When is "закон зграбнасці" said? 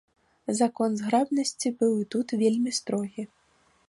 0.59-1.67